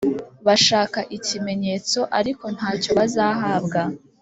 bashaka 0.47 0.99
ikimenyetso, 1.17 1.99
ariko 2.19 2.45
nta 2.55 2.71
cyo 2.81 2.91
bazahabwa, 2.97 3.81